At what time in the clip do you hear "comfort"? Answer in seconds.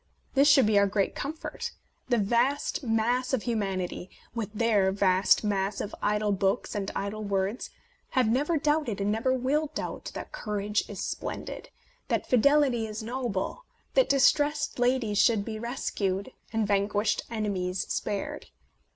1.13-1.73